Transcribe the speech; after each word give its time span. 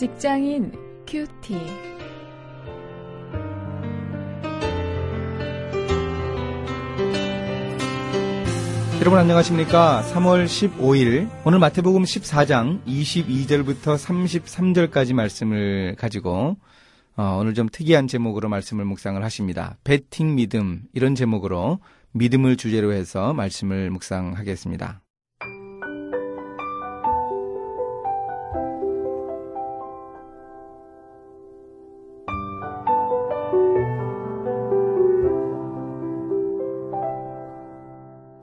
직장인 0.00 0.72
큐티. 1.06 1.54
여러분 9.00 9.18
안녕하십니까? 9.18 10.02
3월 10.10 10.46
15일 10.46 11.28
오늘 11.44 11.58
마태복음 11.58 12.04
14장 12.04 12.82
22절부터 12.86 13.98
33절까지 13.98 15.12
말씀을 15.12 15.96
가지고 15.96 16.56
어, 17.18 17.36
오늘 17.38 17.52
좀 17.52 17.68
특이한 17.70 18.08
제목으로 18.08 18.48
말씀을 18.48 18.86
묵상을 18.86 19.22
하십니다. 19.22 19.76
베팅 19.84 20.34
믿음 20.34 20.80
이런 20.94 21.14
제목으로 21.14 21.78
믿음을 22.12 22.56
주제로 22.56 22.94
해서 22.94 23.34
말씀을 23.34 23.90
묵상하겠습니다. 23.90 25.02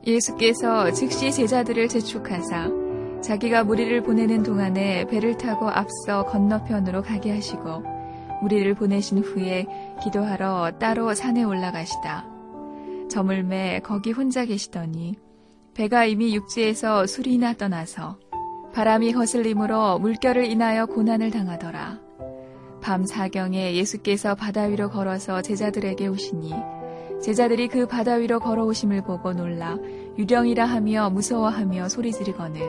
예수께서 0.08 0.90
즉시 0.92 1.34
제자들을 1.34 1.90
재촉하사 1.90 2.72
자기가 3.22 3.66
무리를 3.66 4.02
보내는 4.04 4.42
동안에 4.42 5.06
배를 5.08 5.38
타고 5.38 5.70
앞서 5.70 6.26
건너편으로 6.26 7.02
가게 7.02 7.32
하시고 7.34 7.84
무리를 8.42 8.74
보내신 8.76 9.18
후에 9.18 9.66
기도하러 10.02 10.78
따로 10.80 11.14
산에 11.14 11.44
올라가시다. 11.44 12.26
저물매 13.10 13.82
거기 13.84 14.12
혼자 14.12 14.46
계시더니 14.46 15.16
배가 15.74 16.06
이미 16.06 16.34
육지에서 16.36 17.06
술이나 17.06 17.54
떠나서 17.54 18.18
바람이 18.74 19.12
거슬림으로 19.12 20.00
물결을 20.00 20.46
인하여 20.46 20.86
고난을 20.86 21.32
당하더라. 21.32 22.00
밤 22.82 23.06
사경에 23.06 23.76
예수께서 23.76 24.36
바다 24.36 24.64
위로 24.64 24.90
걸어서 24.90 25.42
제자들에게 25.42 26.08
오시니 26.08 26.77
제자들이 27.22 27.68
그 27.68 27.88
바다 27.88 28.14
위로 28.14 28.40
걸어오심을 28.40 29.02
보고 29.02 29.34
놀라 29.34 29.78
유령이라 30.18 30.66
하며 30.66 31.10
무서워하며 31.10 31.90
소리 31.90 32.12
지르거늘. 32.12 32.62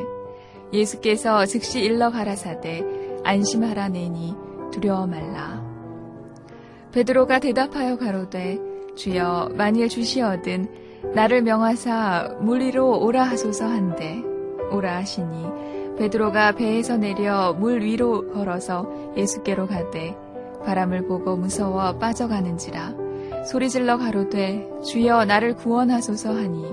예수께서 0.72 1.46
즉시 1.46 1.80
일러 1.80 2.10
가라사대 2.10 2.84
안심하라 3.24 3.88
내니 3.88 4.34
두려워 4.70 5.06
말라. 5.06 5.66
베드로가 6.92 7.38
대답하여 7.38 7.96
가로되 7.96 8.58
주여 8.96 9.50
만일 9.54 9.88
주시어든 9.88 11.12
나를 11.14 11.42
명하사 11.42 12.38
물 12.40 12.60
위로 12.60 13.00
오라 13.00 13.22
하소서 13.22 13.66
한데 13.66 14.22
오라 14.72 14.96
하시니 14.96 15.96
베드로가 15.98 16.52
배에서 16.52 16.96
내려 16.96 17.52
물 17.52 17.82
위로 17.82 18.26
걸어서 18.32 18.86
예수께로 19.16 19.66
가되 19.66 20.16
바람을 20.64 21.06
보고 21.06 21.36
무서워 21.36 21.98
빠져가는지라 21.98 22.94
소리질러 23.48 23.96
가로되 23.96 24.68
주여 24.84 25.24
나를 25.24 25.54
구원하소서 25.54 26.34
하니 26.36 26.66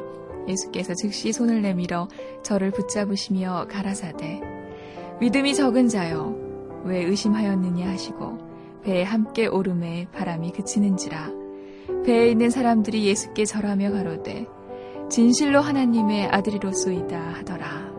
예수께서 0.49 0.93
즉시 0.93 1.31
손을 1.31 1.61
내밀어 1.61 2.09
저를 2.43 2.71
붙잡으시며 2.71 3.67
가라사대 3.69 4.41
믿음이 5.21 5.55
적은 5.55 5.87
자여 5.87 6.35
왜 6.83 6.99
의심하였느냐 7.05 7.89
하시고 7.89 8.81
배에 8.83 9.03
함께 9.03 9.47
오름에 9.47 10.07
바람이 10.11 10.51
그치는지라 10.51 11.31
배에 12.05 12.31
있는 12.31 12.49
사람들이 12.49 13.05
예수께 13.05 13.45
절하며 13.45 13.91
가로되 13.91 14.45
진실로 15.09 15.61
하나님의 15.61 16.27
아들이로소이다 16.27 17.17
하더라. 17.35 17.94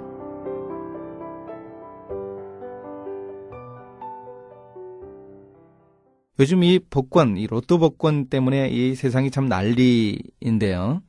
요즘 6.38 6.62
이 6.62 6.78
복권, 6.78 7.36
이 7.36 7.47
로또 7.47 7.78
복권 7.78 8.26
때문에 8.26 8.69
이 8.69 8.94
세상이 8.94 9.30
참 9.30 9.47
난리인데요. 9.47 11.02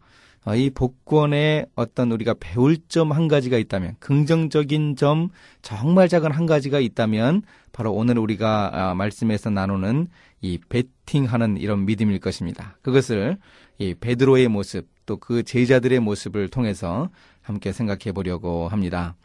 어, 0.45 0.55
이 0.55 0.69
복권에 0.69 1.65
어떤 1.75 2.11
우리가 2.13 2.35
배울 2.39 2.77
점 2.87 3.11
한 3.11 3.27
가지가 3.27 3.57
있다면, 3.57 3.97
긍정적인 3.99 4.95
점 4.95 5.29
정말 5.61 6.07
작은 6.07 6.31
한 6.31 6.45
가지가 6.45 6.79
있다면, 6.79 7.41
바로 7.73 7.91
오늘 7.91 8.17
우리가 8.17 8.71
아, 8.73 8.93
말씀에서 8.95 9.49
나누는 9.49 10.07
이 10.41 10.57
베팅하는 10.69 11.57
이런 11.57 11.85
믿음일 11.85 12.19
것입니다. 12.19 12.77
그것을 12.81 13.37
이 13.79 13.93
베드로의 13.99 14.47
모습, 14.47 14.87
또 15.05 15.17
그 15.17 15.43
제자들의 15.43 15.99
모습을 16.01 16.49
통해서 16.49 17.09
함께 17.41 17.71
생각해 17.71 18.11
보려고 18.13 18.67
합니다. 18.67 19.15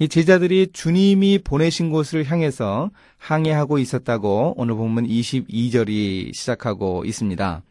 이 0.00 0.06
제자들이 0.06 0.68
주님이 0.72 1.40
보내신 1.42 1.90
곳을 1.90 2.24
향해서 2.24 2.90
항해하고 3.16 3.78
있었다고 3.78 4.54
오늘 4.56 4.76
본문 4.76 5.08
22절이 5.08 6.32
시작하고 6.32 7.04
있습니다. 7.04 7.62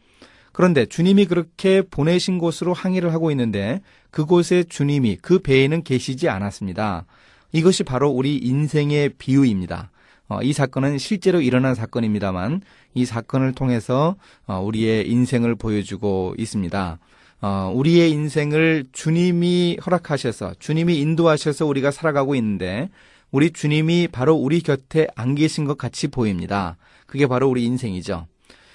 그런데 0.52 0.84
주님이 0.84 1.24
그렇게 1.24 1.80
보내신 1.82 2.38
곳으로 2.38 2.74
항해를 2.74 3.14
하고 3.14 3.30
있는데 3.30 3.80
그곳에 4.10 4.62
주님이 4.62 5.16
그 5.22 5.38
배에는 5.38 5.84
계시지 5.84 6.28
않았습니다. 6.28 7.06
이것이 7.52 7.82
바로 7.82 8.10
우리 8.10 8.36
인생의 8.36 9.14
비유입니다. 9.16 9.90
어, 10.28 10.42
이 10.42 10.52
사건은 10.52 10.98
실제로 10.98 11.40
일어난 11.40 11.74
사건입니다만 11.74 12.60
이 12.92 13.06
사건을 13.06 13.52
통해서 13.52 14.16
어, 14.46 14.60
우리의 14.60 15.08
인생을 15.10 15.54
보여주고 15.54 16.34
있습니다. 16.36 16.98
어, 17.40 17.72
우리의 17.74 18.10
인생을 18.10 18.86
주님이 18.92 19.78
허락하셔서 19.84 20.54
주님이 20.58 20.98
인도하셔서 20.98 21.66
우리가 21.66 21.90
살아가고 21.90 22.34
있는데 22.34 22.88
우리 23.30 23.50
주님이 23.50 24.08
바로 24.10 24.34
우리 24.34 24.60
곁에 24.60 25.06
안 25.14 25.34
계신 25.34 25.64
것 25.64 25.78
같이 25.78 26.08
보입니다. 26.08 26.76
그게 27.06 27.26
바로 27.26 27.48
우리 27.48 27.64
인생이죠. 27.64 28.26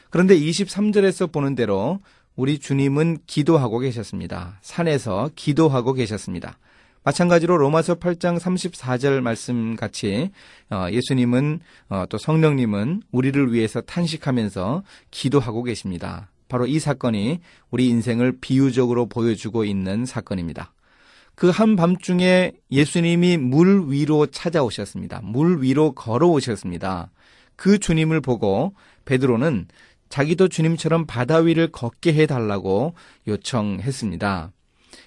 그런데 0.10 0.38
23절에서 0.38 1.32
보는 1.32 1.56
대로 1.56 2.00
우리 2.36 2.60
주님은 2.60 3.20
기도하고 3.28 3.80
계셨습니다. 3.80 4.60
산에서 4.62 5.30
기도하고 5.36 5.94
계셨습니다. 5.94 6.58
마찬가지로 7.04 7.58
로마서 7.58 7.96
8장 7.96 8.40
34절 8.40 9.22
말씀 9.22 9.76
같이 9.76 10.32
어, 10.70 10.88
예수님은 10.90 11.60
어, 11.90 12.06
또 12.10 12.18
성령님은 12.18 13.04
우리를 13.12 13.52
위해서 13.52 13.82
탄식하면서 13.82 14.84
기도하고 15.12 15.64
계십니다. 15.64 16.30
바로 16.54 16.68
이 16.68 16.78
사건이 16.78 17.40
우리 17.72 17.88
인생을 17.88 18.38
비유적으로 18.40 19.08
보여주고 19.08 19.66
있는 19.66 20.06
사건입니다. 20.06 20.72
그 21.34 21.50
한밤중에 21.50 22.52
예수님이 22.70 23.38
물 23.38 23.86
위로 23.88 24.28
찾아오셨습니다. 24.28 25.22
물 25.24 25.64
위로 25.64 25.94
걸어오셨습니다. 25.94 27.10
그 27.56 27.80
주님을 27.80 28.22
보고 28.22 28.76
베드로는 29.06 29.66
자기도 30.10 30.48
주님처럼 30.48 31.08
바다 31.08 31.38
위를 31.38 31.72
걷게 31.72 32.14
해달라고 32.14 32.94
요청했습니다. 33.28 34.52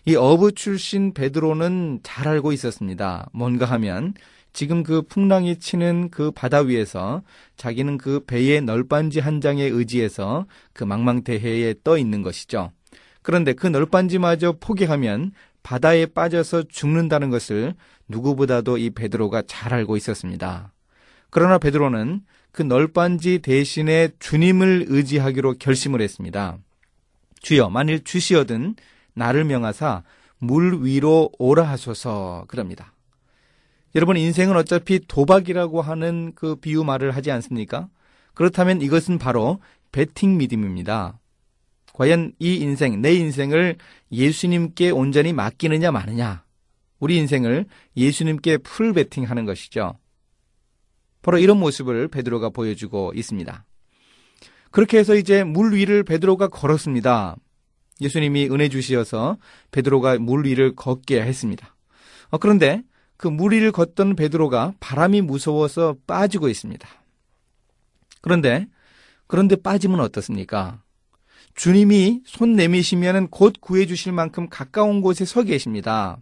이 0.06 0.16
어부 0.16 0.50
출신 0.50 1.14
베드로는 1.14 2.00
잘 2.02 2.26
알고 2.26 2.50
있었습니다. 2.50 3.28
뭔가 3.32 3.66
하면 3.66 4.14
지금 4.56 4.82
그 4.82 5.02
풍랑이 5.02 5.58
치는 5.58 6.08
그 6.08 6.30
바다 6.30 6.60
위에서 6.60 7.22
자기는 7.58 7.98
그 7.98 8.24
배의 8.24 8.62
널빤지 8.62 9.20
한 9.20 9.42
장에 9.42 9.62
의지해서 9.62 10.46
그 10.72 10.82
망망대해에 10.82 11.74
떠 11.84 11.98
있는 11.98 12.22
것이죠. 12.22 12.72
그런데 13.20 13.52
그 13.52 13.66
널빤지마저 13.66 14.56
포기하면 14.58 15.32
바다에 15.62 16.06
빠져서 16.06 16.68
죽는다는 16.70 17.28
것을 17.28 17.74
누구보다도 18.08 18.78
이 18.78 18.88
베드로가 18.88 19.42
잘 19.46 19.74
알고 19.74 19.98
있었습니다. 19.98 20.72
그러나 21.28 21.58
베드로는 21.58 22.22
그 22.50 22.62
널빤지 22.62 23.40
대신에 23.40 24.08
주님을 24.18 24.86
의지하기로 24.88 25.58
결심을 25.58 26.00
했습니다. 26.00 26.56
주여 27.42 27.68
만일 27.68 28.02
주시어든 28.02 28.76
나를 29.12 29.44
명하사 29.44 30.02
물 30.38 30.82
위로 30.82 31.30
오라 31.38 31.64
하소서 31.64 32.46
그럽니다. 32.48 32.95
여러분 33.96 34.18
인생은 34.18 34.54
어차피 34.56 35.00
도박이라고 35.00 35.80
하는 35.80 36.32
그 36.34 36.56
비유 36.56 36.84
말을 36.84 37.16
하지 37.16 37.30
않습니까? 37.30 37.88
그렇다면 38.34 38.82
이것은 38.82 39.16
바로 39.16 39.58
베팅 39.90 40.36
믿음입니다. 40.36 41.18
과연 41.94 42.32
이 42.38 42.56
인생, 42.56 43.00
내 43.00 43.14
인생을 43.14 43.76
예수님께 44.12 44.90
온전히 44.90 45.32
맡기느냐 45.32 45.92
마느냐. 45.92 46.44
우리 46.98 47.16
인생을 47.16 47.64
예수님께 47.96 48.58
full 48.58 48.92
베팅하는 48.92 49.46
것이죠. 49.46 49.98
바로 51.22 51.38
이런 51.38 51.58
모습을 51.58 52.08
베드로가 52.08 52.50
보여주고 52.50 53.14
있습니다. 53.14 53.64
그렇게 54.72 54.98
해서 54.98 55.14
이제 55.14 55.42
물 55.42 55.72
위를 55.72 56.02
베드로가 56.02 56.48
걸었습니다. 56.48 57.36
예수님이 58.02 58.50
은혜 58.50 58.68
주시어서 58.68 59.38
베드로가 59.70 60.18
물 60.18 60.44
위를 60.44 60.76
걷게 60.76 61.22
했습니다. 61.22 61.74
어, 62.28 62.36
그런데 62.36 62.82
그 63.16 63.34
물 63.34 63.52
위를 63.52 63.72
걷던 63.72 64.16
베드로가 64.16 64.74
바람이 64.80 65.22
무서워서 65.22 65.96
빠지고 66.06 66.48
있습니다. 66.48 66.88
그런데 68.20 68.66
그런데 69.26 69.56
빠지면 69.56 70.00
어떻습니까? 70.00 70.82
주님이 71.54 72.20
손 72.26 72.52
내미시면 72.52 73.28
곧 73.28 73.54
구해 73.60 73.86
주실 73.86 74.12
만큼 74.12 74.48
가까운 74.48 75.00
곳에 75.00 75.24
서 75.24 75.42
계십니다. 75.42 76.18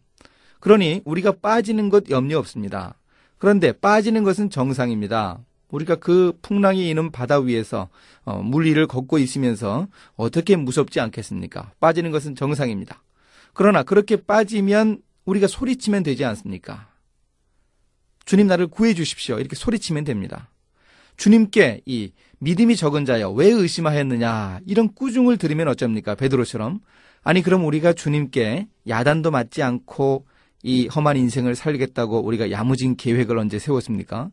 그러니 0.60 1.02
우리가 1.04 1.32
빠지는 1.42 1.90
것 1.90 2.08
염려 2.08 2.38
없습니다. 2.38 2.94
그런데 3.38 3.72
빠지는 3.72 4.22
것은 4.22 4.48
정상입니다. 4.48 5.40
우리가 5.70 5.96
그 5.96 6.32
풍랑이 6.40 6.88
있는 6.88 7.10
바다 7.10 7.38
위에서 7.40 7.88
어, 8.24 8.42
물 8.42 8.64
위를 8.64 8.86
걷고 8.86 9.18
있으면서 9.18 9.88
어떻게 10.16 10.56
무섭지 10.56 11.00
않겠습니까? 11.00 11.72
빠지는 11.80 12.12
것은 12.12 12.36
정상입니다. 12.36 13.02
그러나 13.52 13.82
그렇게 13.82 14.16
빠지면 14.16 15.00
우리가 15.24 15.46
소리치면 15.46 16.02
되지 16.02 16.24
않습니까? 16.24 16.88
주님 18.24 18.46
나를 18.46 18.66
구해 18.68 18.94
주십시오. 18.94 19.38
이렇게 19.38 19.56
소리치면 19.56 20.04
됩니다. 20.04 20.50
주님께 21.16 21.82
이 21.86 22.12
믿음이 22.38 22.76
적은 22.76 23.04
자여 23.04 23.30
왜 23.30 23.46
의심하였느냐 23.48 24.60
이런 24.66 24.92
꾸중을 24.92 25.36
들으면 25.36 25.68
어쩝니까? 25.68 26.14
베드로처럼 26.14 26.80
아니 27.22 27.42
그럼 27.42 27.64
우리가 27.64 27.92
주님께 27.92 28.66
야단도 28.88 29.30
맞지 29.30 29.62
않고 29.62 30.26
이 30.62 30.88
험한 30.88 31.16
인생을 31.16 31.54
살겠다고 31.54 32.20
우리가 32.24 32.50
야무진 32.50 32.96
계획을 32.96 33.38
언제 33.38 33.58
세웠습니까? 33.58 34.30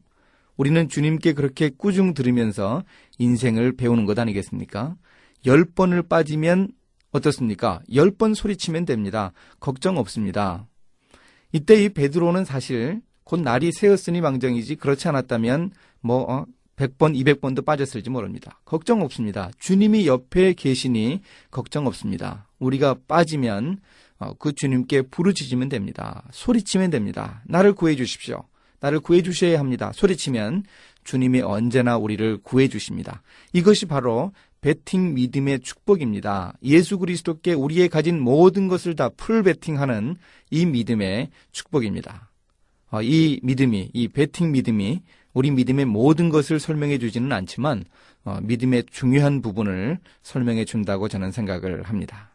우리는 0.58 0.90
주님께 0.90 1.34
그렇게 1.34 1.70
꾸중 1.70 2.14
들으면서 2.14 2.84
인생을 3.20 3.74
배우는 3.76 4.06
것 4.06 4.18
아니겠습니까? 4.18 4.96
열 5.46 5.66
번을 5.66 6.04
빠지면 6.04 6.70
어떻습니까? 7.12 7.82
열 7.94 8.12
번 8.12 8.34
소리치면 8.34 8.86
됩니다. 8.86 9.34
걱정 9.60 9.98
없습니다. 9.98 10.68
이때 11.52 11.84
이 11.84 11.90
베드로는 11.90 12.46
사실 12.46 13.02
곧 13.24 13.42
날이 13.42 13.72
새었으니 13.72 14.22
망정이지 14.22 14.76
그렇지 14.76 15.08
않았다면 15.08 15.72
뭐 16.02 16.22
어, 16.32 16.46
100번, 16.76 17.16
200번도 17.16 17.64
빠졌을지 17.64 18.10
모릅니다. 18.10 18.60
걱정 18.66 19.02
없습니다. 19.02 19.52
주님이 19.60 20.08
옆에 20.08 20.54
계시니 20.54 21.22
걱정 21.52 21.86
없습니다. 21.86 22.48
우리가 22.60 22.96
빠지면 23.08 23.80
어, 24.20 24.34
그 24.34 24.54
주님께 24.54 25.04
부르짖으면 25.04 25.70
됩니다. 25.70 26.24
소리치면 26.32 26.90
됩니다. 26.90 27.42
나를 27.46 27.74
구해 27.74 27.96
주십시오. 27.96 28.44
나를 28.80 29.00
구해 29.00 29.22
주셔야 29.22 29.60
합니다. 29.60 29.92
소리치면 29.94 30.64
주님이 31.04 31.42
언제나 31.42 31.98
우리를 31.98 32.40
구해 32.44 32.68
주십니다. 32.68 33.22
이것이 33.54 33.86
바로 33.86 34.32
베팅 34.62 35.16
믿음의 35.16 35.62
축복입니다. 35.62 36.54
예수 36.64 37.00
그리스도께 37.00 37.54
우리의 37.54 37.90
가진 37.90 38.20
모든 38.20 38.68
것을 38.68 38.96
다 38.96 39.10
full 39.10 39.44
베팅하는 39.44 40.16
이 40.52 40.66
믿음의 40.66 41.30
축복입니다. 41.52 42.30
어, 42.92 43.02
이 43.02 43.40
믿음이, 43.42 43.90
이 43.94 44.08
베팅 44.08 44.52
믿음이 44.52 45.02
우리 45.34 45.52
믿음의 45.52 45.86
모든 45.86 46.30
것을 46.30 46.60
설명해 46.60 47.00
주지는 47.00 47.32
않지만 47.32 47.86
어, 48.24 48.40
믿음의 48.42 48.84
중요한 48.92 49.42
부분을 49.42 49.98
설명해 50.22 50.66
준다고 50.66 51.08
저는 51.08 51.32
생각을 51.32 51.84
합니다. 51.84 52.32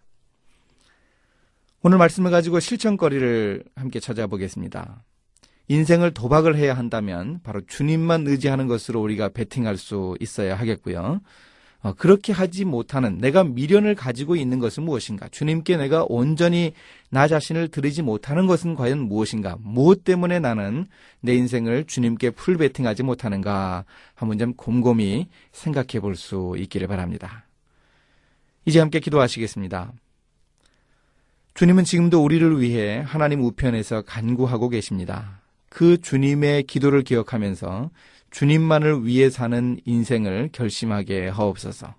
오늘 1.82 1.98
말씀을 1.98 2.30
가지고 2.32 2.58
실천거리를 2.58 3.62
함께 3.76 4.00
찾아보겠습니다. 4.00 5.04
인생을 5.68 6.12
도박을 6.14 6.56
해야 6.56 6.74
한다면 6.74 7.40
바로 7.44 7.60
주님만 7.66 8.26
의지하는 8.26 8.66
것으로 8.66 9.00
우리가 9.02 9.28
베팅할 9.28 9.76
수 9.76 10.16
있어야 10.20 10.56
하겠고요. 10.56 11.20
어, 11.86 11.94
그렇게 11.94 12.32
하지 12.32 12.64
못하는 12.64 13.18
내가 13.18 13.44
미련을 13.44 13.94
가지고 13.94 14.34
있는 14.34 14.58
것은 14.58 14.82
무엇인가? 14.82 15.28
주님께 15.28 15.76
내가 15.76 16.04
온전히 16.08 16.72
나 17.10 17.28
자신을 17.28 17.68
드리지 17.68 18.02
못하는 18.02 18.48
것은 18.48 18.74
과연 18.74 18.98
무엇인가? 18.98 19.56
무엇 19.60 20.02
때문에 20.02 20.40
나는 20.40 20.88
내 21.20 21.34
인생을 21.36 21.84
주님께 21.84 22.30
풀 22.30 22.56
베팅하지 22.56 23.04
못하는가? 23.04 23.84
한번 24.16 24.36
좀 24.36 24.54
곰곰이 24.54 25.28
생각해 25.52 26.00
볼 26.00 26.16
수 26.16 26.56
있기를 26.58 26.88
바랍니다. 26.88 27.46
이제 28.64 28.80
함께 28.80 28.98
기도하시겠습니다. 28.98 29.92
주님은 31.54 31.84
지금도 31.84 32.24
우리를 32.24 32.60
위해 32.60 33.00
하나님 33.06 33.44
우편에서 33.44 34.02
간구하고 34.02 34.70
계십니다. 34.70 35.40
그 35.68 36.00
주님의 36.00 36.64
기도를 36.64 37.02
기억하면서 37.02 37.90
주님만을 38.30 39.06
위해 39.06 39.30
사는 39.30 39.78
인생을 39.84 40.50
결심하게 40.52 41.28
하옵소서. 41.28 41.94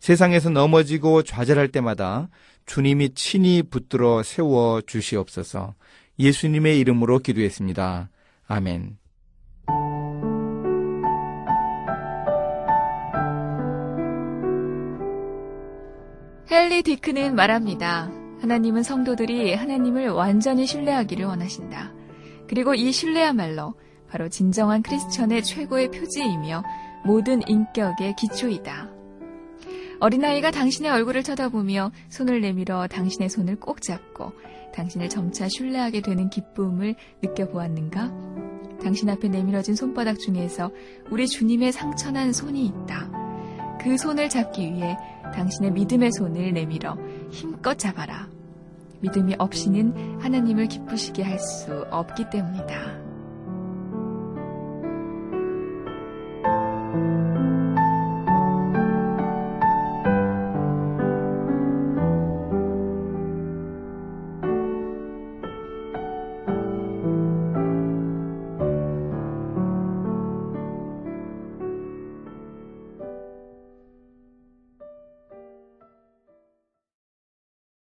세상에서 0.00 0.50
넘어지고 0.50 1.22
좌절할 1.22 1.68
때마다 1.68 2.28
주님이 2.66 3.14
친히 3.14 3.62
붙들어 3.62 4.22
세워 4.22 4.80
주시옵소서. 4.80 5.74
예수님의 6.18 6.78
이름으로 6.78 7.18
기도했습니다. 7.18 8.10
아멘. 8.46 8.98
헨리 16.50 16.82
디크는 16.82 17.34
말합니다. 17.34 18.10
하나님은 18.40 18.82
성도들이 18.82 19.54
하나님을 19.54 20.10
완전히 20.10 20.66
신뢰하기를 20.66 21.24
원하신다. 21.24 21.94
그리고 22.46 22.74
이 22.74 22.92
신뢰야말로 22.92 23.74
바로 24.14 24.28
진정한 24.28 24.80
크리스천의 24.80 25.42
최고의 25.42 25.90
표지이며 25.90 26.62
모든 27.04 27.42
인격의 27.48 28.14
기초이다. 28.16 28.88
어린아이가 29.98 30.52
당신의 30.52 30.92
얼굴을 30.92 31.24
쳐다보며 31.24 31.90
손을 32.10 32.40
내밀어 32.40 32.86
당신의 32.86 33.28
손을 33.28 33.58
꼭 33.58 33.82
잡고 33.82 34.30
당신을 34.72 35.08
점차 35.08 35.48
신뢰하게 35.48 36.00
되는 36.00 36.30
기쁨을 36.30 36.94
느껴보았는가? 37.24 38.12
당신 38.80 39.10
앞에 39.10 39.26
내밀어진 39.26 39.74
손바닥 39.74 40.20
중에서 40.20 40.70
우리 41.10 41.26
주님의 41.26 41.72
상처난 41.72 42.32
손이 42.32 42.66
있다. 42.66 43.10
그 43.80 43.98
손을 43.98 44.28
잡기 44.28 44.74
위해 44.74 44.96
당신의 45.34 45.72
믿음의 45.72 46.12
손을 46.12 46.52
내밀어 46.52 46.96
힘껏 47.32 47.76
잡아라. 47.76 48.28
믿음이 49.00 49.34
없이는 49.40 50.20
하나님을 50.20 50.68
기쁘시게 50.68 51.24
할 51.24 51.40
수 51.40 51.84
없기 51.90 52.30
때문이다. 52.30 53.03